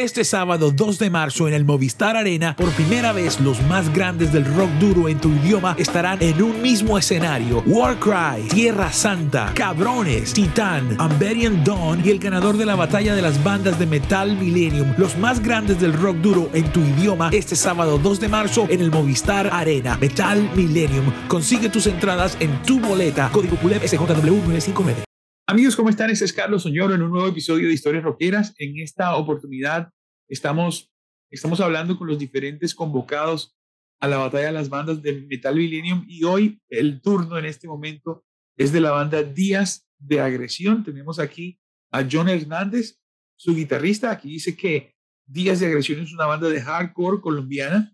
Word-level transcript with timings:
Este 0.00 0.24
sábado 0.24 0.70
2 0.70 0.98
de 0.98 1.10
marzo 1.10 1.46
en 1.46 1.52
el 1.52 1.66
Movistar 1.66 2.16
Arena, 2.16 2.56
por 2.56 2.70
primera 2.70 3.12
vez 3.12 3.38
los 3.38 3.60
más 3.64 3.92
grandes 3.92 4.32
del 4.32 4.46
rock 4.46 4.70
duro 4.80 5.10
en 5.10 5.20
tu 5.20 5.28
idioma 5.28 5.76
estarán 5.78 6.22
en 6.22 6.40
un 6.40 6.62
mismo 6.62 6.96
escenario. 6.96 7.62
Warcry, 7.66 8.48
Tierra 8.48 8.90
Santa, 8.94 9.52
Cabrones, 9.54 10.32
Titán, 10.32 10.96
Amberian 10.98 11.62
Dawn 11.64 12.00
y 12.02 12.08
el 12.08 12.18
ganador 12.18 12.56
de 12.56 12.64
la 12.64 12.76
batalla 12.76 13.14
de 13.14 13.20
las 13.20 13.44
bandas 13.44 13.78
de 13.78 13.84
Metal 13.84 14.38
Millennium, 14.38 14.94
los 14.96 15.18
más 15.18 15.42
grandes 15.42 15.78
del 15.82 15.92
rock 15.92 16.16
duro 16.16 16.48
en 16.54 16.72
tu 16.72 16.80
idioma, 16.80 17.28
este 17.30 17.54
sábado 17.54 17.98
2 17.98 18.20
de 18.20 18.28
marzo 18.28 18.66
en 18.70 18.80
el 18.80 18.90
Movistar 18.90 19.50
Arena. 19.52 19.98
Metal 19.98 20.50
Millennium. 20.56 21.12
Consigue 21.28 21.68
tus 21.68 21.86
entradas 21.86 22.38
en 22.40 22.62
tu 22.62 22.80
boleta. 22.80 23.28
Código 23.30 23.56
PULEP 23.56 23.86
SJW 23.86 24.06
959. 24.06 25.09
Amigos, 25.50 25.74
¿cómo 25.74 25.88
están? 25.88 26.10
Este 26.10 26.24
es 26.24 26.32
Carlos 26.32 26.62
Soñoro 26.62 26.94
en 26.94 27.02
un 27.02 27.10
nuevo 27.10 27.26
episodio 27.26 27.66
de 27.66 27.74
Historias 27.74 28.04
Roqueras. 28.04 28.54
En 28.58 28.78
esta 28.78 29.16
oportunidad 29.16 29.90
estamos, 30.28 30.92
estamos 31.28 31.58
hablando 31.58 31.98
con 31.98 32.06
los 32.06 32.20
diferentes 32.20 32.72
convocados 32.72 33.58
a 33.98 34.06
la 34.06 34.18
batalla 34.18 34.46
de 34.46 34.52
las 34.52 34.68
bandas 34.68 35.02
de 35.02 35.22
Metal 35.22 35.56
Millennium 35.56 36.04
y 36.06 36.22
hoy 36.22 36.62
el 36.68 37.00
turno 37.00 37.36
en 37.36 37.46
este 37.46 37.66
momento 37.66 38.24
es 38.56 38.70
de 38.70 38.80
la 38.80 38.92
banda 38.92 39.24
Días 39.24 39.88
de 39.98 40.20
Agresión. 40.20 40.84
Tenemos 40.84 41.18
aquí 41.18 41.58
a 41.90 42.06
John 42.08 42.28
Hernández, 42.28 43.00
su 43.34 43.52
guitarrista. 43.52 44.12
Aquí 44.12 44.28
dice 44.28 44.56
que 44.56 44.94
Días 45.26 45.58
de 45.58 45.66
Agresión 45.66 45.98
es 45.98 46.12
una 46.12 46.26
banda 46.26 46.48
de 46.48 46.62
hardcore 46.62 47.20
colombiana 47.20 47.92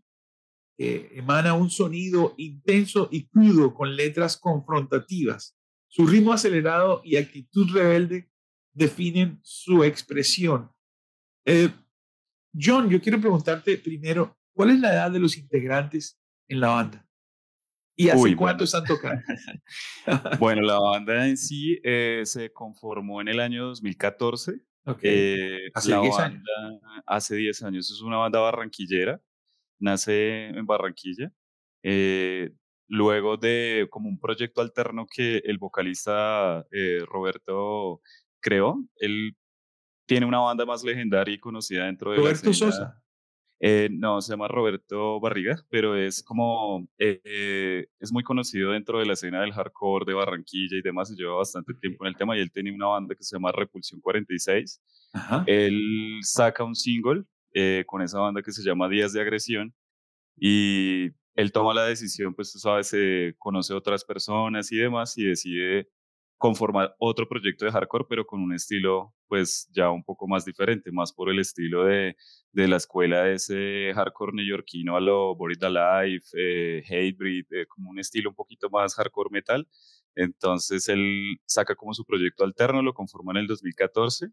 que 0.77 1.11
emana 1.15 1.55
un 1.55 1.71
sonido 1.71 2.35
intenso 2.37 3.09
y 3.11 3.29
crudo 3.29 3.73
con 3.73 3.97
letras 3.97 4.37
confrontativas. 4.37 5.56
Su 5.89 6.07
ritmo 6.07 6.33
acelerado 6.33 7.01
y 7.05 7.17
actitud 7.17 7.71
rebelde 7.73 8.31
definen 8.73 9.41
su 9.43 9.85
expresión. 9.85 10.71
Eh, 11.45 11.71
John, 12.59 12.91
yo 12.91 13.01
quiero 13.01 13.21
preguntarte 13.21 13.79
primero, 13.79 14.37
¿cuál 14.53 14.71
es 14.71 14.81
la 14.81 14.93
edad 14.93 15.11
de 15.11 15.21
los 15.21 15.37
integrantes 15.37 16.21
en 16.49 16.61
la 16.61 16.69
banda? 16.69 17.07
¿Y 17.99 18.11
hace 18.11 18.37
cuánto 18.37 18.65
están 18.65 18.85
tocando? 18.85 19.23
bueno, 20.39 20.63
la 20.63 20.79
banda 20.79 21.27
en 21.27 21.37
sí 21.37 21.81
eh, 21.83 22.23
se 22.25 22.53
conformó 22.53 23.21
en 23.21 23.29
el 23.29 23.41
año 23.41 23.67
2014. 23.67 24.61
Okay. 24.85 25.69
hace 25.75 25.99
10 25.99 26.19
años. 26.19 26.43
Hace 27.07 27.37
10 27.37 27.63
años. 27.65 27.91
Es 27.91 28.01
una 28.03 28.19
banda 28.19 28.39
barranquillera. 28.39 29.21
Nace 29.79 30.47
en 30.47 30.65
Barranquilla. 30.65 31.33
Eh, 31.83 32.53
luego 32.89 33.37
de 33.37 33.87
como 33.91 34.09
un 34.09 34.19
proyecto 34.19 34.61
alterno 34.61 35.07
que 35.07 35.39
el 35.45 35.59
vocalista 35.59 36.65
eh, 36.71 37.01
Roberto 37.07 38.01
creó. 38.41 38.77
Él 38.97 39.37
tiene 40.07 40.27
una 40.27 40.39
banda 40.39 40.65
más 40.65 40.85
legendaria 40.85 41.35
y 41.35 41.39
conocida 41.39 41.87
dentro 41.87 42.13
de 42.13 42.19
Roberto 42.19 42.53
Sosa. 42.53 43.03
Eh, 43.59 43.89
no, 43.91 44.21
se 44.21 44.33
llama 44.35 44.49
Roberto 44.49 45.19
Barriga, 45.19 45.57
pero 45.71 45.97
es 45.97 46.23
como, 46.23 46.87
eh, 46.99 47.87
es 47.99 48.13
muy 48.13 48.23
conocido 48.23 48.73
dentro 48.73 48.99
de 48.99 49.07
la 49.07 49.15
escena 49.15 49.41
del 49.41 49.53
hardcore 49.53 50.05
de 50.05 50.13
Barranquilla 50.13 50.77
y 50.77 50.83
demás, 50.83 51.11
y 51.11 51.17
lleva 51.17 51.37
bastante 51.37 51.73
tiempo 51.73 52.05
en 52.05 52.09
el 52.09 52.17
tema 52.17 52.37
y 52.37 52.41
él 52.41 52.53
tenía 52.53 52.75
una 52.75 52.89
banda 52.89 53.15
que 53.15 53.25
se 53.25 53.35
llama 53.35 53.53
Repulsión 53.53 54.01
46. 54.03 54.83
Él 55.47 56.19
saca 56.21 56.65
un 56.65 56.75
single 56.75 57.25
con 57.87 58.03
esa 58.03 58.21
banda 58.21 58.43
que 58.43 58.53
se 58.53 58.63
llama 58.63 58.91
Días 58.91 59.15
de 59.15 59.23
Agresión 59.23 59.75
y 60.39 61.09
él 61.37 61.53
toma 61.53 61.75
la 61.75 61.85
decisión, 61.87 62.35
pues 62.35 62.53
tú 62.53 62.59
sabes, 62.59 62.93
eh, 62.95 63.35
conoce 63.39 63.73
a 63.75 63.77
otras 63.77 64.05
personas 64.05 64.73
y 64.73 64.77
demás 64.79 65.17
y 65.19 65.25
decide 65.25 65.89
conformar 66.39 66.95
otro 66.99 67.29
proyecto 67.29 67.65
de 67.65 67.73
hardcore, 67.73 68.07
pero 68.09 68.27
con 68.27 68.43
un 68.43 68.55
estilo 68.55 69.15
pues 69.29 69.69
ya 69.73 69.91
un 69.91 70.05
poco 70.05 70.29
más 70.29 70.45
diferente, 70.45 70.93
más 70.93 71.13
por 71.13 71.31
el 71.31 71.39
estilo 71.41 71.85
de, 71.85 72.17
de 72.53 72.69
la 72.69 72.77
escuela 72.77 73.25
de 73.25 73.35
ese 73.35 73.93
hardcore 73.95 74.33
neoyorquino 74.35 74.97
a 74.97 75.01
lo 75.01 75.35
Buried 75.37 75.63
Alive, 75.65 76.23
eh, 76.39 76.83
Hatebreed, 76.87 77.47
eh, 77.51 77.67
como 77.67 77.91
un 77.91 77.99
estilo 77.99 78.31
un 78.31 78.37
poquito 78.37 78.71
más 78.71 78.95
hardcore 78.95 79.31
metal. 79.31 79.69
Entonces 80.15 80.89
él 80.89 81.39
saca 81.47 81.75
como 81.75 81.93
su 81.95 82.05
proyecto 82.05 82.45
alterno, 82.45 82.83
lo 82.83 82.95
conforma 82.95 83.33
en 83.33 83.39
el 83.39 83.47
2014 83.47 84.29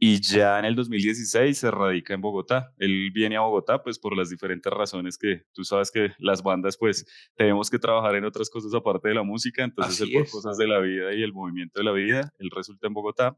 y 0.00 0.20
ya 0.20 0.60
en 0.60 0.64
el 0.64 0.76
2016 0.76 1.58
se 1.58 1.70
radica 1.72 2.14
en 2.14 2.20
Bogotá. 2.20 2.72
Él 2.78 3.10
viene 3.12 3.36
a 3.36 3.40
Bogotá 3.40 3.82
pues 3.82 3.98
por 3.98 4.16
las 4.16 4.30
diferentes 4.30 4.72
razones 4.72 5.18
que 5.18 5.42
tú 5.52 5.64
sabes 5.64 5.90
que 5.90 6.12
las 6.18 6.42
bandas 6.42 6.76
pues 6.76 7.04
tenemos 7.34 7.68
que 7.68 7.80
trabajar 7.80 8.14
en 8.14 8.24
otras 8.24 8.48
cosas 8.48 8.72
aparte 8.74 9.08
de 9.08 9.14
la 9.14 9.24
música, 9.24 9.64
entonces 9.64 10.02
él 10.02 10.12
por 10.12 10.30
cosas 10.30 10.56
de 10.56 10.68
la 10.68 10.78
vida 10.78 11.12
y 11.14 11.22
el 11.22 11.32
movimiento 11.32 11.80
de 11.80 11.84
la 11.84 11.92
vida, 11.92 12.32
él 12.38 12.50
resulta 12.54 12.86
en 12.86 12.94
Bogotá 12.94 13.36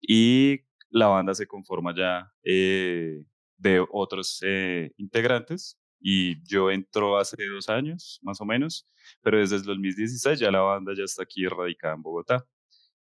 y 0.00 0.60
la 0.90 1.08
banda 1.08 1.34
se 1.34 1.46
conforma 1.46 1.92
ya 1.94 2.32
eh, 2.44 3.24
de 3.56 3.84
otros 3.90 4.40
eh, 4.42 4.92
integrantes 4.96 5.76
y 6.00 6.40
yo 6.48 6.70
entro 6.70 7.18
hace 7.18 7.36
dos 7.48 7.68
años 7.68 8.20
más 8.22 8.40
o 8.40 8.44
menos, 8.44 8.86
pero 9.22 9.38
desde 9.38 9.56
el 9.56 9.64
2016 9.64 10.38
ya 10.38 10.52
la 10.52 10.60
banda 10.60 10.92
ya 10.96 11.04
está 11.04 11.24
aquí 11.24 11.46
radicada 11.48 11.94
en 11.94 12.02
Bogotá. 12.02 12.46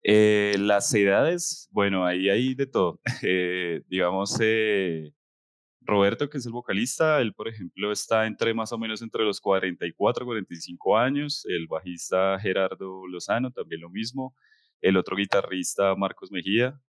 Eh, 0.03 0.56
las 0.59 0.94
edades, 0.94 1.69
bueno, 1.72 2.06
ahí 2.06 2.30
hay 2.30 2.56
de 2.56 2.68
todo. 2.68 3.00
Eh, 3.24 3.81
digamos, 3.88 4.38
eh, 4.41 5.14
Roberto, 5.81 6.30
que 6.30 6.38
es 6.38 6.46
el 6.46 6.52
vocalista, 6.53 7.22
él, 7.22 7.34
por 7.34 7.47
ejemplo, 7.47 7.91
está 7.91 8.28
entre 8.28 8.53
más 8.53 8.72
o 8.74 8.78
menos 8.78 9.02
entre 9.02 9.24
los 9.24 9.40
44 9.41 10.24
y 10.24 10.28
45 10.28 10.97
años. 10.97 11.46
El 11.47 11.68
bajista 11.68 12.40
Gerardo 12.40 13.08
Lozano, 13.08 13.52
también 13.52 13.81
lo 13.81 13.90
mismo. 13.90 14.36
El 14.81 14.97
otro 14.97 15.16
guitarrista, 15.16 15.96
Marcos 15.96 16.31
Mejía, 16.31 16.80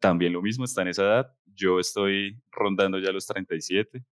también 0.00 0.32
lo 0.32 0.42
mismo, 0.42 0.64
está 0.64 0.82
en 0.82 0.88
esa 0.88 1.02
edad. 1.04 1.32
Yo 1.54 1.78
estoy 1.80 2.40
rondando 2.50 2.98
ya 2.98 3.12
los 3.12 3.26
37. 3.26 4.04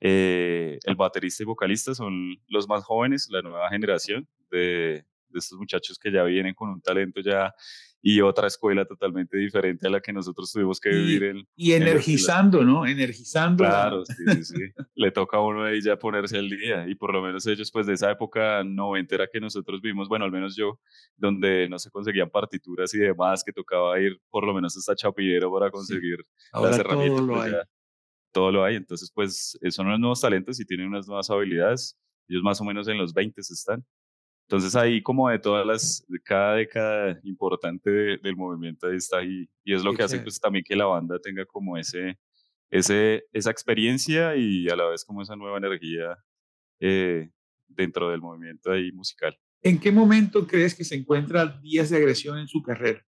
el 0.00 0.96
baterista 0.96 1.42
y 1.42 1.46
vocalista 1.46 1.94
son 1.94 2.36
los 2.48 2.68
más 2.68 2.84
jóvenes, 2.84 3.28
la 3.30 3.42
nueva 3.42 3.68
generación 3.70 4.28
de, 4.50 5.04
de 5.28 5.38
estos 5.38 5.58
muchachos 5.58 5.98
que 5.98 6.10
ya 6.12 6.22
vienen 6.24 6.54
con 6.54 6.70
un 6.70 6.80
talento 6.80 7.20
ya 7.20 7.52
y 8.00 8.20
otra 8.20 8.46
escuela 8.46 8.84
totalmente 8.84 9.36
diferente 9.36 9.86
a 9.86 9.90
la 9.90 10.00
que 10.00 10.12
nosotros 10.12 10.52
tuvimos 10.52 10.80
que 10.80 10.90
vivir. 10.90 11.24
En, 11.24 11.48
y 11.56 11.72
energizando, 11.72 12.64
¿no? 12.64 12.86
Energizando. 12.86 13.64
Claro, 13.64 14.04
sí, 14.04 14.14
sí, 14.26 14.44
sí. 14.44 14.62
Le 14.94 15.10
toca 15.10 15.38
a 15.38 15.40
uno 15.40 15.64
ahí 15.64 15.80
ya 15.82 15.98
ponerse 15.98 16.38
al 16.38 16.48
día 16.48 16.86
y 16.88 16.94
por 16.94 17.12
lo 17.12 17.22
menos 17.22 17.46
ellos 17.46 17.70
pues 17.72 17.86
de 17.86 17.94
esa 17.94 18.10
época 18.10 18.62
noventera 18.64 19.26
que 19.30 19.40
nosotros 19.40 19.80
vimos, 19.80 20.08
bueno, 20.08 20.24
al 20.24 20.32
menos 20.32 20.56
yo, 20.56 20.78
donde 21.16 21.68
no 21.68 21.78
se 21.78 21.90
conseguían 21.90 22.30
partituras 22.30 22.94
y 22.94 22.98
demás, 22.98 23.42
que 23.44 23.52
tocaba 23.52 23.98
ir 24.00 24.18
por 24.30 24.46
lo 24.46 24.54
menos 24.54 24.76
hasta 24.76 24.94
Chapillero 24.94 25.52
para 25.52 25.70
conseguir 25.70 26.18
las 26.52 26.78
herramientas. 26.78 27.18
Todo 27.18 27.26
lo, 27.26 27.34
pues 27.34 27.52
hay. 27.52 27.60
todo 28.32 28.52
lo 28.52 28.64
hay, 28.64 28.76
entonces 28.76 29.10
pues 29.12 29.58
son 29.70 29.88
unos 29.88 29.98
nuevos 29.98 30.20
talentos 30.20 30.60
y 30.60 30.64
tienen 30.64 30.86
unas 30.86 31.08
nuevas 31.08 31.28
habilidades. 31.30 31.98
Ellos 32.28 32.42
más 32.42 32.60
o 32.60 32.64
menos 32.64 32.86
en 32.88 32.98
los 32.98 33.12
20 33.12 33.40
están. 33.40 33.84
Entonces 34.48 34.74
ahí 34.76 35.02
como 35.02 35.28
de 35.28 35.38
todas 35.38 35.66
las, 35.66 36.06
de 36.08 36.18
cada 36.20 36.54
década 36.54 37.20
importante 37.22 37.90
del 37.90 38.34
movimiento 38.34 38.86
ahí 38.86 38.96
está 38.96 39.22
y, 39.22 39.46
y 39.62 39.74
es 39.74 39.84
lo 39.84 39.92
que 39.92 40.02
hace 40.02 40.20
pues 40.20 40.40
también 40.40 40.64
que 40.66 40.74
la 40.74 40.86
banda 40.86 41.18
tenga 41.18 41.44
como 41.44 41.76
ese, 41.76 42.18
ese, 42.70 43.26
esa 43.34 43.50
experiencia 43.50 44.36
y 44.36 44.66
a 44.70 44.76
la 44.76 44.86
vez 44.86 45.04
como 45.04 45.20
esa 45.20 45.36
nueva 45.36 45.58
energía 45.58 46.16
eh, 46.80 47.28
dentro 47.66 48.08
del 48.08 48.22
movimiento 48.22 48.72
ahí 48.72 48.90
musical. 48.90 49.38
¿En 49.60 49.78
qué 49.78 49.92
momento 49.92 50.46
crees 50.46 50.74
que 50.74 50.84
se 50.84 50.94
encuentra 50.94 51.60
días 51.60 51.90
de 51.90 51.98
agresión 51.98 52.38
en 52.38 52.48
su 52.48 52.62
carrera? 52.62 53.04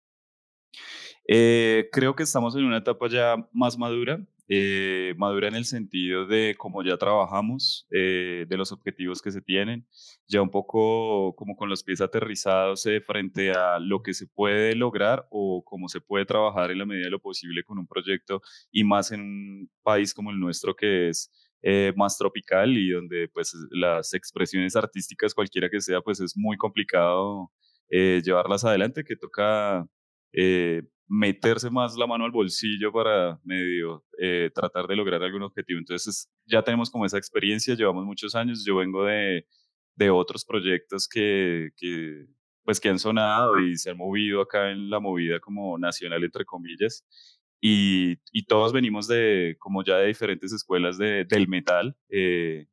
Eh, 1.25 1.88
creo 1.94 2.18
que 2.18 2.24
estamos 2.24 2.53
en 2.57 2.65
una 2.65 2.80
etapa 2.80 3.07
ya 3.07 3.38
más 3.53 3.77
madura, 3.77 4.19
eh, 4.51 5.13
madura 5.17 5.47
en 5.47 5.55
el 5.55 5.65
sentido 5.65 6.25
de 6.25 6.55
cómo 6.57 6.83
ya 6.83 6.97
trabajamos, 6.97 7.87
eh, 7.91 8.45
de 8.49 8.57
los 8.57 8.71
objetivos 8.71 9.21
que 9.21 9.31
se 9.31 9.41
tienen, 9.41 9.87
ya 10.27 10.41
un 10.41 10.49
poco 10.49 11.35
como 11.35 11.55
con 11.55 11.69
los 11.69 11.83
pies 11.83 12.01
aterrizados 12.01 12.87
frente 13.05 13.51
a 13.51 13.77
lo 13.79 14.01
que 14.01 14.15
se 14.15 14.25
puede 14.27 14.75
lograr 14.75 15.27
o 15.29 15.63
cómo 15.63 15.87
se 15.87 16.01
puede 16.01 16.25
trabajar 16.25 16.71
en 16.71 16.79
la 16.79 16.85
medida 16.85 17.05
de 17.05 17.11
lo 17.11 17.19
posible 17.19 17.63
con 17.63 17.77
un 17.77 17.85
proyecto 17.87 18.41
y 18.71 18.83
más 18.83 19.11
en 19.11 19.21
un 19.21 19.71
país 19.83 20.13
como 20.15 20.31
el 20.31 20.39
nuestro 20.39 20.75
que 20.75 21.09
es 21.09 21.31
más 21.95 22.17
tropical 22.17 22.75
y 22.77 22.89
donde 22.89 23.27
pues 23.29 23.53
las 23.71 24.13
expresiones 24.13 24.75
artísticas 24.75 25.33
cualquiera 25.35 25.69
que 25.69 25.81
sea 25.81 26.01
pues 26.01 26.19
es 26.21 26.35
muy 26.35 26.57
complicado 26.57 27.51
llevarlas 27.89 28.65
adelante, 28.65 29.03
que 29.03 29.15
toca 29.15 29.85
meterse 31.09 31.71
más 31.71 31.97
la 31.97 32.05
mano 32.05 32.23
al 32.23 32.31
bolsillo 32.31 32.93
para 32.93 33.39
medio 33.43 34.05
eh, 34.19 34.51
tratar 34.53 34.87
de 34.87 34.95
lograr 34.95 35.21
algún 35.23 35.41
objetivo. 35.41 35.79
Entonces 35.79 36.29
ya 36.45 36.61
tenemos 36.61 36.91
como 36.91 37.05
esa 37.05 37.17
experiencia, 37.17 37.75
llevamos 37.75 38.05
muchos 38.05 38.35
años, 38.35 38.63
yo 38.65 38.75
vengo 38.75 39.03
de, 39.05 39.47
de 39.95 40.09
otros 40.11 40.45
proyectos 40.45 41.07
que, 41.07 41.71
que, 41.77 42.27
pues 42.63 42.79
que 42.79 42.89
han 42.89 42.99
sonado 42.99 43.59
y 43.59 43.75
se 43.75 43.89
han 43.89 43.97
movido 43.97 44.41
acá 44.41 44.69
en 44.71 44.89
la 44.91 44.99
movida 44.99 45.39
como 45.39 45.79
nacional, 45.79 46.23
entre 46.23 46.45
comillas, 46.45 47.03
y, 47.59 48.17
y 48.31 48.45
todos 48.45 48.71
venimos 48.71 49.07
de 49.07 49.55
como 49.59 49.83
ya 49.83 49.97
de 49.97 50.07
diferentes 50.07 50.53
escuelas 50.53 50.97
de, 50.99 51.25
del 51.25 51.47
metal. 51.47 51.97
Eh, 52.09 52.67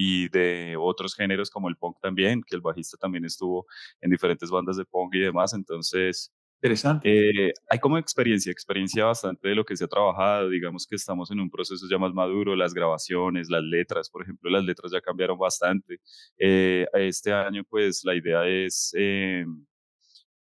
y 0.00 0.28
de 0.28 0.76
otros 0.78 1.16
géneros 1.16 1.50
como 1.50 1.68
el 1.68 1.76
punk 1.76 1.96
también, 2.00 2.44
que 2.46 2.54
el 2.54 2.60
bajista 2.60 2.96
también 2.96 3.24
estuvo 3.24 3.66
en 4.00 4.10
diferentes 4.10 4.48
bandas 4.48 4.76
de 4.76 4.84
punk 4.84 5.12
y 5.16 5.18
demás, 5.18 5.54
entonces 5.54 6.32
Interesante. 6.60 7.48
Eh, 7.48 7.52
hay 7.70 7.78
como 7.78 7.98
experiencia, 7.98 8.50
experiencia 8.50 9.04
bastante 9.04 9.48
de 9.48 9.54
lo 9.54 9.64
que 9.64 9.76
se 9.76 9.84
ha 9.84 9.88
trabajado. 9.88 10.48
Digamos 10.48 10.86
que 10.88 10.96
estamos 10.96 11.30
en 11.30 11.38
un 11.38 11.48
proceso 11.50 11.86
ya 11.88 11.98
más 11.98 12.12
maduro, 12.12 12.56
las 12.56 12.74
grabaciones, 12.74 13.48
las 13.48 13.62
letras, 13.62 14.10
por 14.10 14.22
ejemplo, 14.22 14.50
las 14.50 14.64
letras 14.64 14.90
ya 14.92 15.00
cambiaron 15.00 15.38
bastante. 15.38 16.00
Eh, 16.36 16.86
este 16.94 17.32
año, 17.32 17.62
pues 17.68 18.02
la 18.04 18.16
idea 18.16 18.44
es 18.46 18.92
eh, 18.98 19.46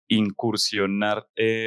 incursionar 0.06 1.26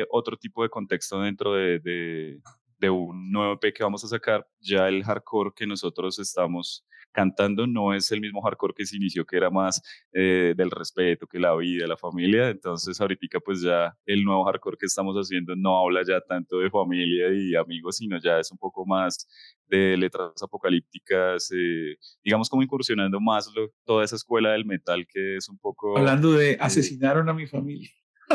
otro 0.10 0.38
tipo 0.38 0.64
de 0.64 0.70
contexto 0.70 1.20
dentro 1.20 1.54
de, 1.54 1.80
de, 1.80 2.42
de 2.82 2.90
un 2.90 3.32
nuevo 3.32 3.54
EP 3.54 3.74
que 3.74 3.84
vamos 3.84 4.04
a 4.04 4.08
sacar. 4.08 4.46
Ya 4.60 4.88
el 4.88 5.04
hardcore 5.04 5.52
que 5.56 5.68
nosotros 5.68 6.18
estamos 6.20 6.84
cantando 7.12 7.68
no 7.68 7.94
es 7.94 8.12
el 8.12 8.22
mismo 8.22 8.42
hardcore 8.42 8.74
que 8.76 8.86
se 8.86 8.96
inició, 8.96 9.26
que 9.26 9.38
era 9.38 9.50
más 9.50 9.82
eh, 10.14 10.54
del 10.58 10.72
respeto, 10.72 11.28
que 11.28 11.40
la 11.40 11.56
vida, 11.56 11.86
la 11.86 11.98
familia. 11.98 12.50
Entonces 12.50 13.00
ahorita 13.00 13.40
pues 13.40 13.62
ya 13.62 13.96
el 14.06 14.24
nuevo 14.24 14.46
hardcore 14.46 14.78
que 14.78 14.88
estamos 14.88 15.16
haciendo 15.16 15.56
no 15.56 15.80
habla 15.80 16.02
ya 16.08 16.22
tanto 16.22 16.58
de 16.58 16.72
familia 16.72 17.28
y 17.34 17.56
amigos, 17.56 17.98
sino 17.98 18.18
ya 18.20 18.40
es 18.40 18.52
un 18.52 18.58
poco 18.58 18.86
más 18.86 19.28
de 19.68 19.96
letras 19.96 20.42
apocalípticas, 20.42 21.52
eh, 21.52 21.98
digamos 22.24 22.50
como 22.50 22.64
incursionando 22.64 23.22
más 23.22 23.52
toda 23.86 24.04
esa 24.04 24.16
escuela 24.16 24.54
del 24.54 24.66
metal 24.66 25.06
que 25.08 25.38
es 25.38 25.48
un 25.50 25.60
poco... 25.60 25.98
Hablando 25.98 26.32
de 26.32 26.58
asesinaron 26.60 27.30
a 27.30 27.34
mi 27.34 27.46
familia. 27.46 27.90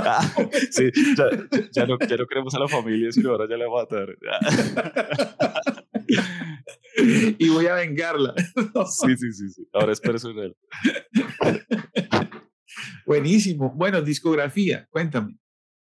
Ah, 0.04 0.20
sí, 0.70 0.90
ya, 1.16 1.30
ya, 1.72 1.86
no, 1.86 1.98
ya, 1.98 2.16
no, 2.16 2.26
queremos 2.26 2.54
a 2.54 2.58
la 2.58 2.68
familia, 2.68 3.10
sino 3.12 3.30
ahora 3.30 3.48
ya 3.48 3.56
la 3.56 3.68
va 3.68 3.80
a 3.80 3.84
matar. 3.84 4.16
y 7.38 7.48
voy 7.48 7.66
a 7.66 7.74
vengarla. 7.74 8.34
sí, 8.86 9.16
sí, 9.16 9.32
sí, 9.32 9.48
sí. 9.50 9.68
Ahora 9.72 9.92
es 9.92 10.00
personal. 10.00 10.56
Buenísimo. 13.06 13.72
Bueno, 13.74 14.02
discografía, 14.02 14.86
cuéntame. 14.90 15.38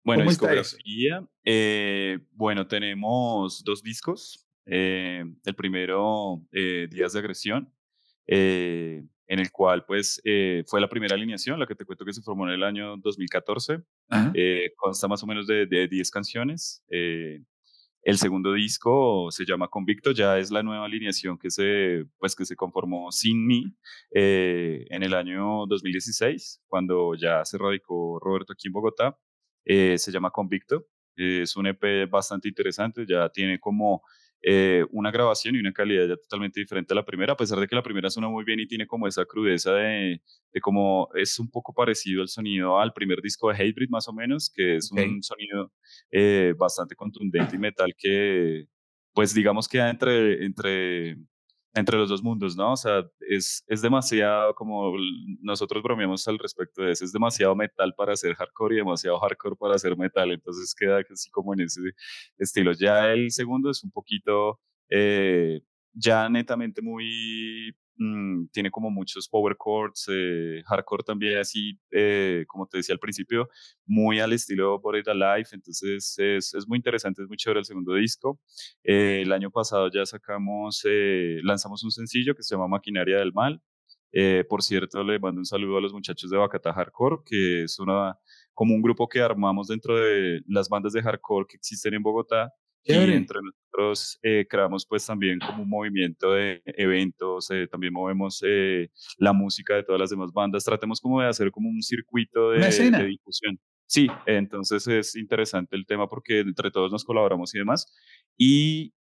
Bueno, 0.03 0.23
discografía. 0.23 1.25
Eh, 1.45 2.19
bueno, 2.31 2.67
tenemos 2.67 3.63
dos 3.63 3.83
discos. 3.83 4.47
Eh, 4.65 5.23
el 5.45 5.55
primero, 5.55 6.41
eh, 6.51 6.87
Días 6.89 7.13
de 7.13 7.19
Agresión, 7.19 7.73
en 9.31 9.39
el 9.39 9.51
cual 9.51 9.85
pues 9.85 10.21
fue 10.67 10.81
la 10.81 10.89
primera 10.89 11.15
alineación, 11.15 11.59
la 11.59 11.65
que 11.65 11.75
te 11.75 11.85
cuento 11.85 12.03
que 12.03 12.13
se 12.13 12.21
formó 12.21 12.47
en 12.47 12.53
el 12.53 12.63
año 12.63 12.97
2014. 12.97 13.79
consta 14.75 15.07
más 15.07 15.23
o 15.23 15.27
menos 15.27 15.47
de, 15.47 15.65
de 15.65 15.87
10 15.87 16.11
canciones. 16.11 16.83
El 18.03 18.17
segundo 18.17 18.53
disco 18.53 19.29
se 19.29 19.45
llama 19.45 19.67
Convicto, 19.67 20.09
ya 20.11 20.39
es 20.39 20.49
la 20.49 20.63
nueva 20.63 20.85
alineación 20.85 21.37
que 21.37 21.51
se, 21.51 22.05
pues, 22.17 22.35
que 22.35 22.45
se 22.45 22.55
conformó 22.55 23.11
sin 23.11 23.45
mí 23.45 23.75
eh, 24.09 24.85
en 24.89 25.03
el 25.03 25.13
año 25.13 25.67
2016, 25.67 26.63
cuando 26.65 27.13
ya 27.13 27.45
se 27.45 27.59
radicó 27.59 28.19
Roberto 28.19 28.53
aquí 28.53 28.69
en 28.69 28.73
Bogotá. 28.73 29.19
Eh, 29.65 29.99
se 29.99 30.11
llama 30.11 30.31
Convicto, 30.31 30.87
es 31.15 31.55
un 31.55 31.67
EP 31.67 32.09
bastante 32.09 32.47
interesante, 32.47 33.05
ya 33.07 33.29
tiene 33.29 33.59
como 33.59 34.01
eh, 34.43 34.85
una 34.91 35.11
grabación 35.11 35.55
y 35.55 35.59
una 35.59 35.71
calidad 35.71 36.07
ya 36.07 36.15
totalmente 36.15 36.59
diferente 36.59 36.93
a 36.93 36.95
la 36.95 37.05
primera, 37.05 37.33
a 37.33 37.37
pesar 37.37 37.59
de 37.59 37.67
que 37.67 37.75
la 37.75 37.83
primera 37.83 38.09
suena 38.09 38.29
muy 38.29 38.43
bien 38.43 38.59
y 38.59 38.67
tiene 38.67 38.87
como 38.87 39.07
esa 39.07 39.25
crudeza 39.25 39.73
de, 39.73 40.21
de 40.51 40.61
como 40.61 41.09
es 41.15 41.37
un 41.39 41.49
poco 41.49 41.73
parecido 41.73 42.21
el 42.21 42.27
sonido 42.27 42.79
al 42.79 42.93
primer 42.93 43.21
disco 43.21 43.49
de 43.49 43.55
Hatebreed 43.55 43.89
más 43.89 44.07
o 44.07 44.13
menos, 44.13 44.51
que 44.53 44.77
es 44.77 44.91
un 44.91 45.21
sonido 45.21 45.71
eh, 46.11 46.53
bastante 46.57 46.95
contundente 46.95 47.55
y 47.55 47.59
metal 47.59 47.93
que 47.97 48.65
pues 49.13 49.33
digamos 49.33 49.67
queda 49.67 49.89
entre, 49.89 50.45
entre 50.45 51.17
entre 51.73 51.97
los 51.97 52.09
dos 52.09 52.21
mundos, 52.23 52.55
¿no? 52.57 52.73
O 52.73 52.77
sea, 52.77 53.03
es, 53.21 53.63
es 53.67 53.81
demasiado, 53.81 54.53
como 54.55 54.93
nosotros 55.41 55.81
bromeamos 55.83 56.27
al 56.27 56.37
respecto 56.39 56.83
de 56.83 56.91
eso, 56.91 57.05
es 57.05 57.13
demasiado 57.13 57.55
metal 57.55 57.93
para 57.95 58.13
hacer 58.13 58.35
hardcore 58.35 58.75
y 58.75 58.77
demasiado 58.79 59.19
hardcore 59.19 59.55
para 59.55 59.75
hacer 59.75 59.97
metal, 59.97 60.31
entonces 60.31 60.75
queda 60.75 61.01
así 61.11 61.29
como 61.31 61.53
en 61.53 61.61
ese 61.61 61.81
estilo. 62.37 62.73
Ya 62.73 63.11
el 63.13 63.31
segundo 63.31 63.69
es 63.71 63.83
un 63.83 63.91
poquito, 63.91 64.59
eh, 64.89 65.61
ya 65.93 66.29
netamente 66.29 66.81
muy 66.81 67.73
Mm, 67.97 68.47
tiene 68.51 68.71
como 68.71 68.89
muchos 68.89 69.27
power 69.29 69.55
chords, 69.63 70.07
eh, 70.09 70.63
hardcore 70.65 71.03
también 71.03 71.37
así, 71.37 71.79
eh, 71.91 72.45
como 72.47 72.65
te 72.65 72.77
decía 72.77 72.93
al 72.93 72.99
principio, 72.99 73.47
muy 73.85 74.19
al 74.19 74.33
estilo 74.33 74.79
Buried 74.79 75.07
Alive, 75.07 75.49
entonces 75.51 76.15
es, 76.17 76.53
es, 76.53 76.67
muy 76.67 76.77
interesante, 76.77 77.21
es 77.21 77.27
muy 77.27 77.37
chévere 77.37 77.59
el 77.59 77.65
segundo 77.65 77.93
disco. 77.93 78.39
Eh, 78.83 79.21
el 79.21 79.31
año 79.31 79.51
pasado 79.51 79.89
ya 79.93 80.05
sacamos, 80.05 80.83
lanzamos 81.43 81.83
un 81.83 81.91
sencillo 81.91 82.33
que 82.35 82.43
se 82.43 82.55
llama 82.55 82.67
Maquinaria 82.67 83.17
del 83.19 83.33
Mal. 83.33 83.61
por 84.49 84.63
cierto, 84.63 85.03
le 85.03 85.19
mando 85.19 85.39
un 85.39 85.45
saludo 85.45 85.77
a 85.77 85.81
los 85.81 85.93
muchachos 85.93 86.29
de 86.29 86.37
Bacata 86.37 86.73
Hardcore, 86.73 87.17
que 87.25 87.63
es 87.63 87.79
una, 87.79 88.17
como 88.53 88.75
un 88.75 88.81
grupo 88.81 89.07
que 89.07 89.21
armamos 89.21 89.67
dentro 89.67 89.97
de 89.97 90.41
las 90.47 90.69
bandas 90.69 90.93
de 90.93 91.01
hardcore 91.01 91.47
que 91.47 91.57
existen 91.57 91.93
en 91.93 92.03
Bogotá 92.03 92.53
y 92.83 92.93
entre 92.93 93.39
nosotros 93.41 94.19
eh, 94.23 94.45
creamos 94.49 94.85
pues 94.85 95.05
también 95.05 95.39
como 95.39 95.63
un 95.63 95.69
movimiento 95.69 96.33
de 96.33 96.61
eventos, 96.65 97.49
eh, 97.51 97.67
también 97.67 97.93
movemos 97.93 98.43
eh, 98.45 98.89
la 99.17 99.33
música 99.33 99.75
de 99.75 99.83
todas 99.83 99.99
las 99.99 100.09
demás 100.09 100.31
bandas, 100.33 100.63
tratemos 100.63 100.99
como 100.99 101.21
de 101.21 101.27
hacer 101.27 101.51
como 101.51 101.69
un 101.69 101.81
circuito 101.81 102.51
de, 102.51 102.59
de, 102.59 103.05
difusión. 103.05 103.59
Sí, 103.85 104.07
entonces 104.25 104.87
es 104.87 105.15
interesante 105.15 105.75
el 105.75 105.85
tema 105.85 106.07
porque 106.07 106.39
entre 106.39 106.71
todos 106.71 106.91
nos 106.91 107.03
colaboramos 107.03 107.53
y 107.53 107.59
demás. 107.59 107.93
Y 108.37 108.93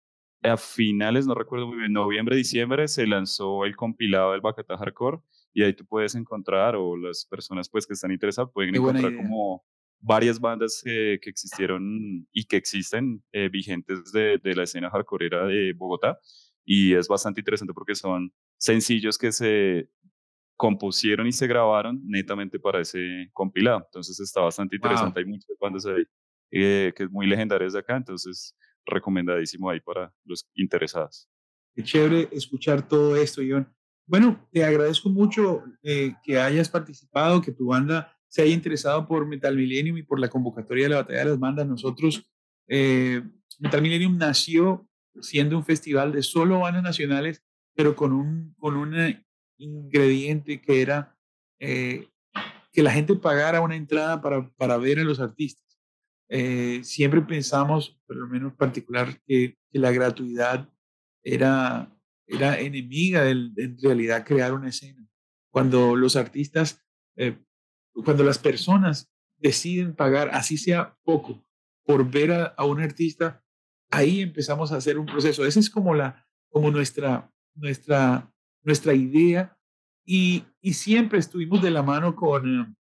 a 0.42 0.56
finales, 0.56 1.26
no 1.26 1.35
recuerdo 1.35 1.66
muy 1.66 1.78
bien, 1.78 1.92
noviembre, 1.92 2.37
diciembre, 2.37 2.88
se 2.88 3.06
lanzó 3.06 3.64
el 3.64 3.76
compilado 3.76 4.32
del 4.32 4.40
Bacata 4.40 4.76
Hardcore. 4.78 5.18
Y 5.52 5.62
ahí 5.62 5.73
tú 5.73 5.85
puedes 5.85 6.14
encontrar, 6.14 6.76
o 6.76 6.97
las 6.97 7.26
personas 7.26 7.68
pues 7.68 7.87
que 7.87 7.94
están 7.94 8.12
interesadas 8.12 8.50
pueden 8.52 8.75
encontrar 8.75 9.14
como 9.16 9.64
varias 10.00 10.40
bandas 10.40 10.81
que 10.85 11.19
existieron 11.23 12.26
y 12.33 12.45
que 12.45 12.57
existen 12.57 13.23
eh, 13.33 13.49
vigentes 13.49 14.12
de, 14.12 14.38
de, 14.38 14.55
la 14.55 14.62
escena 14.62 14.90
hardcoreera 14.90 15.47
de 15.47 15.73
Bogotá 15.73 16.19
y 16.64 16.95
es 16.95 17.09
bastante 17.09 17.40
interesante 17.40 17.73
porque 17.73 17.95
son 17.95 18.33
sencillos 18.59 19.17
que 19.17 19.33
se 19.33 19.88
compusieron 20.59 21.26
y 21.26 21.33
se 21.33 21.47
grabaron 21.47 22.02
netamente 22.05 22.59
para 22.59 22.81
ese 22.81 23.31
compilado. 23.33 23.85
Entonces 23.87 24.21
está 24.21 24.43
bastante 24.43 24.76
interesante. 24.76 25.21
Hay 25.21 25.26
muchas 25.26 25.57
bandas 25.59 25.87
ahí 25.87 26.05
eh, 26.50 26.93
que 26.95 27.05
es 27.05 27.11
muy 27.11 27.26
legendarias 27.26 27.73
de 27.73 27.78
acá, 27.78 27.97
entonces 27.97 28.55
recomendadísimo 28.85 29.71
ahí 29.71 29.81
para 29.81 30.12
los 30.25 30.47
interesados. 30.55 31.28
Qué 31.75 31.85
chévere 31.85 32.28
escuchar 32.33 32.87
todo 32.87 33.17
esto, 33.17 33.40
John. 33.49 33.73
Bueno, 34.07 34.49
te 34.50 34.64
agradezco 34.64 35.09
mucho 35.11 35.62
eh, 35.83 36.14
que 36.25 36.38
hayas 36.38 36.69
participado, 36.69 37.40
que 37.40 37.52
tu 37.52 37.69
banda 37.69 38.17
se 38.28 38.42
haya 38.42 38.52
interesado 38.52 39.06
por 39.06 39.26
Metal 39.26 39.56
Millennium 39.56 39.99
y 39.99 40.02
por 40.02 40.20
la 40.20 40.28
convocatoria 40.28 40.85
de 40.85 40.90
la 40.90 40.97
Batalla 40.97 41.20
de 41.20 41.25
las 41.25 41.38
Bandas. 41.38 41.66
Nosotros, 41.66 42.30
eh, 42.68 43.23
Metal 43.58 43.82
Millennium 43.82 44.16
nació 44.16 44.87
siendo 45.20 45.56
un 45.56 45.64
festival 45.64 46.12
de 46.12 46.23
solo 46.23 46.61
bandas 46.61 46.82
nacionales, 46.82 47.42
pero 47.75 47.97
con 47.97 48.12
un, 48.12 48.54
con 48.58 48.76
un 48.76 48.94
ingrediente 49.56 50.61
que 50.61 50.82
era 50.82 51.16
eh, 51.58 52.08
que 52.73 52.82
la 52.82 52.92
gente 52.92 53.14
pagara 53.16 53.61
una 53.61 53.76
entrada 53.76 54.20
para, 54.20 54.49
para 54.56 54.76
ver 54.76 55.00
a 55.00 55.04
los 55.04 55.20
artistas. 55.20 55.80
Eh, 56.28 56.80
siempre 56.85 57.23
pensamos, 57.23 57.99
por 58.06 58.16
lo 58.16 58.28
menos 58.28 58.54
particular, 58.54 59.20
que, 59.26 59.56
la 59.73 59.90
gratuidad 59.92 60.68
era, 61.23 61.94
era 62.26 62.58
enemiga 62.58 63.23
de, 63.23 63.32
en 63.32 63.78
realidad 63.80 64.25
crear 64.25 64.54
una 64.54 64.70
escena. 64.70 65.06
Cuando 65.50 65.94
los 65.94 66.16
artistas 66.16 66.82
cuando 68.05 68.25
las 68.25 68.38
personas 68.38 69.11
deciden 69.38 69.95
pagar, 69.95 70.31
así 70.33 70.59
sea 70.59 70.97
poco, 71.05 71.45
por 71.85 72.11
ver 72.11 72.55
a, 72.57 72.64
un 72.64 72.83
artista, 72.83 73.43
ahí 73.90 74.21
empezamos 74.21 74.73
a 74.73 74.76
hacer 74.76 74.99
un 74.99 75.07
proceso. 75.07 75.47
Esa 75.47 75.61
es 75.61 75.71
como, 75.71 75.95
la, 75.95 76.26
como 76.50 76.71
nuestra, 76.71 77.33
nuestra, 77.55 78.33
nuestra 78.62 78.95
idea 78.95 79.57
y, 80.05 80.45
y 80.61 80.75
siempre 80.75 81.19
estuvimos 81.19 81.62
de 81.62 81.71
la 81.71 81.83
mano 81.83 82.14
con 82.14 82.61
eh, 82.61 82.75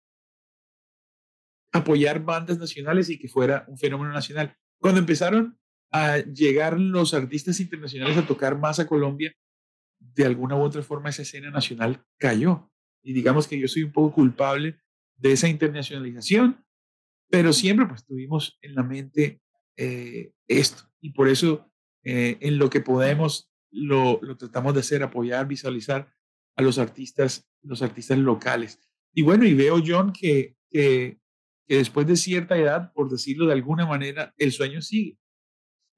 apoyar 1.72 2.24
bandas 2.24 2.58
nacionales 2.58 3.10
y 3.10 3.20
que 3.20 3.28
fuera 3.28 3.66
un 3.68 3.78
fenómeno 3.78 4.12
nacional. 4.12 4.58
Cuando 4.80 5.00
empezaron 5.00 5.58
a 5.92 6.18
llegar 6.18 6.80
los 6.80 7.14
artistas 7.14 7.60
internacionales 7.60 8.18
a 8.18 8.28
tocar 8.28 8.58
más 8.58 8.80
a 8.80 8.88
Colombia, 8.88 9.34
de 10.00 10.26
alguna 10.26 10.56
u 10.56 10.62
otra 10.62 10.84
forma 10.84 11.10
esa 11.10 11.22
escena 11.22 11.50
nacional 11.50 12.04
cayó. 12.18 12.72
Y 13.02 13.14
digamos 13.14 13.48
que 13.48 13.60
yo 13.60 13.68
soy 13.68 13.84
un 13.84 13.92
poco 13.92 14.14
culpable 14.14 14.80
de 15.18 15.32
esa 15.32 15.48
internacionalización, 15.48 16.64
pero 17.30 17.54
siempre 17.54 17.86
pues 17.86 18.06
tuvimos 18.06 18.58
en 18.62 18.76
la 18.76 18.84
mente 18.84 19.42
eh, 19.76 20.32
esto. 20.48 20.84
Y 21.02 21.12
por 21.12 21.28
eso 21.28 21.70
eh, 22.04 22.38
en 22.42 22.58
lo 22.58 22.70
que 22.70 22.82
podemos 22.82 23.52
lo, 23.72 24.20
lo, 24.22 24.38
tratamos 24.38 24.74
de 24.74 24.80
hacer, 24.80 25.04
apoyar, 25.04 25.48
visualizar 25.48 26.12
a 26.56 26.62
los 26.62 26.78
artistas, 26.78 27.48
los 27.62 27.82
artistas 27.82 28.18
locales. 28.18 28.80
Y 29.14 29.22
bueno, 29.22 29.46
y 29.46 29.54
veo, 29.54 29.82
John, 29.86 30.14
que, 30.14 30.56
que, 30.70 31.20
que 31.68 31.78
después 31.78 32.08
de 32.08 32.16
cierta 32.16 32.58
edad, 32.58 32.94
por 32.94 33.10
decirlo 33.10 33.48
de 33.48 33.54
alguna 33.54 33.86
manera, 33.86 34.34
el 34.38 34.52
sueño 34.52 34.82
sigue. 34.82 35.18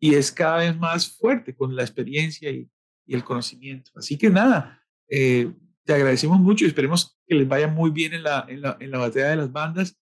Y 0.01 0.15
es 0.15 0.31
cada 0.31 0.57
vez 0.57 0.77
más 0.77 1.17
fuerte 1.17 1.53
con 1.55 1.75
la 1.75 1.83
experiencia 1.83 2.49
y, 2.49 2.69
y 3.05 3.15
el 3.15 3.23
conocimiento. 3.23 3.91
Así 3.95 4.17
que 4.17 4.29
nada, 4.29 4.83
eh, 5.09 5.51
te 5.89 5.95
agradecemos 5.95 6.39
mucho 6.39 6.65
y 6.65 6.67
esperemos 6.67 7.19
que 7.25 7.33
les 7.33 7.47
vaya 7.47 7.67
muy 7.67 7.89
bien 7.89 8.13
en 8.13 8.21
la, 8.21 8.45
en 8.47 8.61
la, 8.61 8.77
en 8.79 8.91
la 8.91 8.99
batalla 8.99 9.29
de 9.29 9.35
las 9.37 9.51
bandas. 9.51 9.99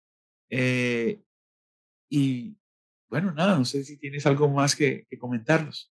Eh, 0.50 1.22
y 2.10 2.54
bueno, 3.08 3.32
nada, 3.32 3.56
no 3.56 3.64
sé 3.64 3.82
si 3.84 3.96
tienes 3.96 4.26
algo 4.26 4.46
más 4.50 4.76
que, 4.76 5.06
que 5.08 5.16
comentarnos. 5.16 5.90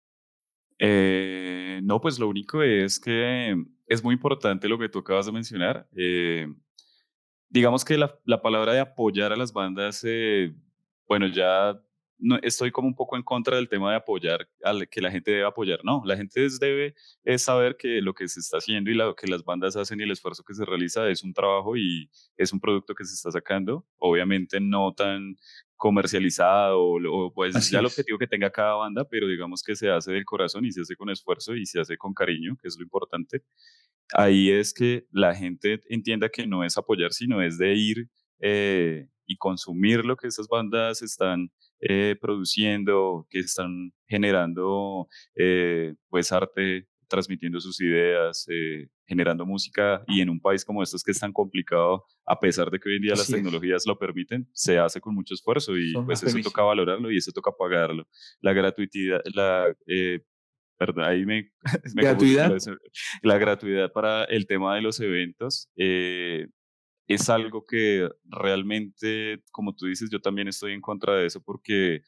Eh, 0.78 1.80
no, 1.82 2.00
pues 2.00 2.20
lo 2.20 2.28
único 2.28 2.62
es 2.62 3.00
que 3.00 3.60
es 3.88 4.04
muy 4.04 4.14
importante 4.14 4.68
lo 4.68 4.78
que 4.78 4.88
tú 4.88 5.00
acabas 5.00 5.26
de 5.26 5.32
mencionar. 5.32 5.88
digamos 7.48 7.84
que 7.84 7.98
la, 7.98 8.16
la, 8.24 8.40
palabra 8.40 8.74
de 8.74 8.80
apoyar 8.80 9.32
a 9.32 9.36
las 9.36 9.52
bandas, 9.52 10.06
bueno, 11.08 11.26
ya 11.26 11.76
no, 12.22 12.38
estoy 12.42 12.70
como 12.70 12.86
un 12.88 12.94
poco 12.94 13.16
en 13.16 13.22
contra 13.22 13.56
del 13.56 13.68
tema 13.68 13.90
de 13.90 13.96
apoyar, 13.96 14.48
al, 14.62 14.88
que 14.88 15.00
la 15.00 15.10
gente 15.10 15.32
debe 15.32 15.44
apoyar. 15.44 15.80
No, 15.84 16.02
la 16.04 16.16
gente 16.16 16.46
debe 16.60 16.94
es 17.24 17.42
saber 17.42 17.76
que 17.76 18.00
lo 18.00 18.14
que 18.14 18.28
se 18.28 18.40
está 18.40 18.58
haciendo 18.58 18.90
y 18.90 18.94
lo 18.94 19.14
que 19.16 19.26
las 19.26 19.44
bandas 19.44 19.76
hacen 19.76 20.00
y 20.00 20.04
el 20.04 20.12
esfuerzo 20.12 20.44
que 20.44 20.54
se 20.54 20.64
realiza 20.64 21.08
es 21.08 21.24
un 21.24 21.34
trabajo 21.34 21.76
y 21.76 22.08
es 22.36 22.52
un 22.52 22.60
producto 22.60 22.94
que 22.94 23.04
se 23.04 23.14
está 23.14 23.32
sacando. 23.32 23.84
Obviamente 23.98 24.60
no 24.60 24.94
tan 24.94 25.36
comercializado 25.76 26.80
o, 26.80 27.32
pues 27.34 27.70
ya 27.70 27.80
el 27.80 27.86
objetivo 27.86 28.18
que 28.18 28.28
tenga 28.28 28.50
cada 28.50 28.74
banda, 28.74 29.04
pero 29.04 29.26
digamos 29.26 29.62
que 29.64 29.74
se 29.74 29.90
hace 29.90 30.12
del 30.12 30.24
corazón 30.24 30.64
y 30.64 30.70
se 30.70 30.82
hace 30.82 30.94
con 30.94 31.10
esfuerzo 31.10 31.56
y 31.56 31.66
se 31.66 31.80
hace 31.80 31.96
con 31.96 32.14
cariño, 32.14 32.56
que 32.62 32.68
es 32.68 32.76
lo 32.78 32.84
importante. 32.84 33.42
Ahí 34.14 34.48
es 34.48 34.72
que 34.72 35.06
la 35.10 35.34
gente 35.34 35.80
entienda 35.88 36.28
que 36.28 36.46
no 36.46 36.62
es 36.62 36.78
apoyar, 36.78 37.12
sino 37.12 37.42
es 37.42 37.58
de 37.58 37.74
ir 37.74 38.08
eh, 38.38 39.08
y 39.26 39.36
consumir 39.36 40.04
lo 40.04 40.16
que 40.16 40.28
esas 40.28 40.46
bandas 40.46 41.02
están 41.02 41.50
eh, 41.82 42.16
produciendo, 42.20 43.26
que 43.28 43.40
están 43.40 43.92
generando 44.06 45.08
eh, 45.34 45.94
pues 46.08 46.30
arte, 46.30 46.86
transmitiendo 47.08 47.60
sus 47.60 47.80
ideas, 47.80 48.46
eh, 48.48 48.86
generando 49.04 49.44
música 49.44 50.04
y 50.06 50.20
en 50.20 50.30
un 50.30 50.40
país 50.40 50.64
como 50.64 50.80
estos 50.80 51.02
que 51.02 51.10
es 51.10 51.18
tan 51.18 51.32
complicado, 51.32 52.04
a 52.24 52.38
pesar 52.38 52.70
de 52.70 52.78
que 52.78 52.88
hoy 52.88 52.96
en 52.96 53.02
día 53.02 53.14
las 53.16 53.26
tecnologías 53.26 53.84
lo 53.84 53.98
permiten, 53.98 54.48
se 54.52 54.78
hace 54.78 55.00
con 55.00 55.14
mucho 55.14 55.34
esfuerzo 55.34 55.76
y 55.76 55.92
pues 56.06 56.22
eso 56.22 56.38
toca 56.40 56.62
valorarlo 56.62 57.10
y 57.10 57.16
eso 57.16 57.32
toca 57.32 57.50
pagarlo. 57.50 58.06
La 58.40 58.52
gratuidad, 58.52 59.20
la... 59.34 59.74
Perdón, 60.78 61.04
ahí 61.04 61.24
me, 61.26 61.50
me 61.94 62.02
¿Gratuidad? 62.02 62.56
La 63.22 63.38
gratuidad 63.38 63.92
para 63.92 64.24
el 64.24 64.46
tema 64.46 64.74
de 64.76 64.82
los 64.82 64.98
eventos 65.00 65.68
es 67.12 67.28
algo 67.30 67.64
que 67.66 68.08
realmente, 68.24 69.42
como 69.50 69.74
tú 69.74 69.86
dices, 69.86 70.10
yo 70.10 70.20
también 70.20 70.48
estoy 70.48 70.72
en 70.72 70.80
contra 70.80 71.14
de 71.16 71.26
eso 71.26 71.42
porque 71.42 72.02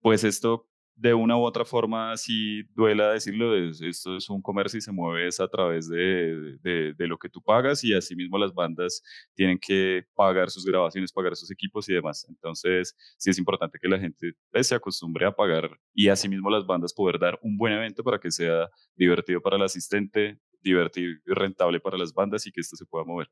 pues 0.00 0.24
esto 0.24 0.68
de 0.98 1.14
una 1.14 1.36
u 1.36 1.44
otra 1.44 1.64
forma, 1.64 2.16
si 2.16 2.64
duela 2.74 3.12
decirlo, 3.12 3.56
esto 3.56 4.16
es 4.16 4.28
un 4.28 4.42
comercio 4.42 4.78
y 4.78 4.80
se 4.80 4.90
mueve 4.90 5.28
a 5.38 5.48
través 5.48 5.88
de, 5.88 6.58
de, 6.60 7.06
lo 7.06 7.16
que 7.18 7.28
tú 7.28 7.40
pagas 7.40 7.84
y 7.84 7.94
asimismo 7.94 8.36
las 8.36 8.52
bandas 8.52 9.02
tienen 9.34 9.58
que 9.60 10.04
pagar 10.14 10.50
sus 10.50 10.64
grabaciones, 10.64 11.12
pagar 11.12 11.36
sus 11.36 11.52
equipos 11.52 11.88
y 11.88 11.94
demás. 11.94 12.26
Entonces, 12.28 12.96
sí 13.16 13.30
es 13.30 13.38
importante 13.38 13.78
que 13.80 13.88
la 13.88 13.98
gente 14.00 14.32
pues, 14.50 14.66
se 14.66 14.74
acostumbre 14.74 15.24
a 15.24 15.30
pagar 15.30 15.70
y 15.94 16.08
asimismo 16.08 16.50
las 16.50 16.66
bandas 16.66 16.92
poder 16.92 17.20
dar 17.20 17.38
un 17.42 17.56
buen 17.56 17.72
evento 17.74 18.02
para 18.02 18.18
que 18.18 18.32
sea 18.32 18.68
divertido 18.96 19.40
para 19.40 19.56
el 19.56 19.62
asistente, 19.62 20.40
divertido 20.60 21.12
y 21.12 21.32
rentable 21.32 21.78
para 21.78 21.96
las 21.96 22.12
bandas 22.12 22.44
y 22.48 22.50
que 22.50 22.60
esto 22.60 22.74
se 22.74 22.86
pueda 22.86 23.04
mover. 23.04 23.28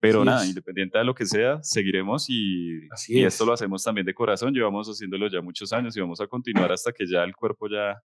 Pero 0.00 0.24
nada, 0.24 0.46
independiente 0.46 0.96
de 0.96 1.04
lo 1.04 1.14
que 1.14 1.26
sea, 1.26 1.60
seguiremos 1.62 2.30
y, 2.30 2.78
y 3.08 3.24
esto 3.24 3.44
lo 3.44 3.52
hacemos 3.52 3.82
también 3.82 4.06
de 4.06 4.14
corazón. 4.14 4.54
Llevamos 4.54 4.88
haciéndolo 4.88 5.28
ya 5.28 5.40
muchos 5.40 5.72
años 5.72 5.96
y 5.96 6.00
vamos 6.00 6.20
a 6.20 6.26
continuar 6.28 6.70
hasta 6.70 6.92
que 6.92 7.04
ya 7.06 7.24
el 7.24 7.34
cuerpo 7.34 7.68
ya 7.68 8.00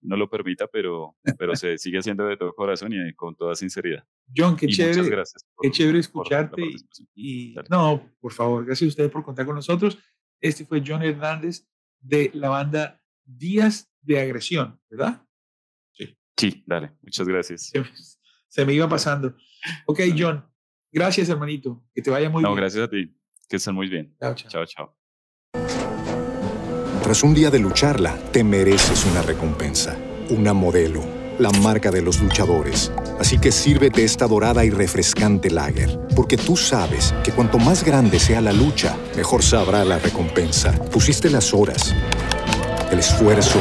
no 0.00 0.16
lo 0.16 0.28
permita, 0.28 0.66
pero, 0.66 1.16
pero 1.38 1.56
se 1.56 1.78
sigue 1.78 1.98
haciendo 1.98 2.26
de 2.26 2.36
todo 2.36 2.52
corazón 2.54 2.92
y 2.92 3.14
con 3.14 3.34
toda 3.34 3.54
sinceridad. 3.54 4.04
John, 4.36 4.56
qué 4.56 4.66
chévere. 4.68 4.96
Muchas 4.96 5.10
gracias. 5.10 5.46
qué 5.60 5.70
chévere 5.70 5.98
escucharte. 5.98 6.62
y, 7.14 7.54
no, 7.70 8.08
por 8.20 8.32
favor, 8.32 8.64
gracias 8.64 8.86
a 8.86 8.90
ustedes 8.90 9.10
por 9.10 9.24
contar 9.24 9.46
con 9.46 9.54
nosotros. 9.54 9.98
Este 10.40 10.64
fue 10.64 10.82
John 10.86 11.02
Hernández 11.02 11.66
de 12.00 12.30
la 12.34 12.48
banda 12.48 13.02
Días 13.24 13.90
de 14.02 14.20
Agresión, 14.20 14.80
¿verdad? 14.88 15.26
Sí. 15.92 16.16
Sí, 16.36 16.62
dale, 16.66 16.92
muchas 17.02 17.26
gracias. 17.26 17.72
Se 18.48 18.64
me 18.64 18.72
iba 18.72 18.88
pasando. 18.88 19.34
Ok, 19.86 20.00
John, 20.16 20.44
Gracias, 20.92 21.28
hermanito. 21.28 21.82
Que 21.94 22.02
te 22.02 22.10
vaya 22.10 22.30
muy 22.30 22.42
bien. 22.42 22.50
No, 22.50 22.56
gracias 22.56 22.84
a 22.84 22.88
ti. 22.88 23.14
Que 23.48 23.56
estén 23.56 23.74
muy 23.74 23.88
bien. 23.88 24.14
Chao, 24.20 24.34
chao. 24.34 24.50
Chao, 24.50 24.66
chao. 24.66 24.94
Tras 27.02 27.22
un 27.22 27.34
día 27.34 27.50
de 27.50 27.58
lucharla, 27.58 28.18
te 28.32 28.44
mereces 28.44 29.06
una 29.06 29.22
recompensa, 29.22 29.96
una 30.30 30.52
modelo, 30.52 31.02
la 31.38 31.50
marca 31.50 31.90
de 31.90 32.02
los 32.02 32.20
luchadores. 32.20 32.92
Así 33.18 33.38
que 33.38 33.50
sírvete 33.50 34.04
esta 34.04 34.26
dorada 34.26 34.64
y 34.64 34.70
refrescante 34.70 35.50
lager, 35.50 35.98
porque 36.14 36.36
tú 36.36 36.56
sabes 36.56 37.14
que 37.24 37.32
cuanto 37.32 37.58
más 37.58 37.82
grande 37.82 38.18
sea 38.18 38.40
la 38.40 38.52
lucha, 38.52 38.96
mejor 39.16 39.42
sabrá 39.42 39.84
la 39.84 39.98
recompensa. 39.98 40.72
Pusiste 40.90 41.30
las 41.30 41.54
horas, 41.54 41.94
el 42.90 42.98
esfuerzo, 42.98 43.60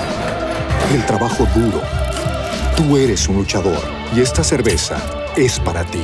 el 0.93 1.05
trabajo 1.05 1.45
duro. 1.55 1.81
Tú 2.75 2.97
eres 2.97 3.29
un 3.29 3.37
luchador 3.37 3.81
y 4.15 4.19
esta 4.19 4.43
cerveza 4.43 5.01
es 5.37 5.59
para 5.59 5.85
ti. 5.85 6.03